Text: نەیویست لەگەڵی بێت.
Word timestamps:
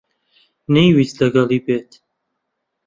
نەیویست 0.73 1.15
لەگەڵی 1.21 1.59
بێت. 1.65 1.91